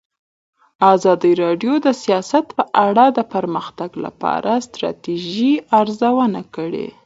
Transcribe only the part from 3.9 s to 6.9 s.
لپاره د ستراتیژۍ ارزونه کړې.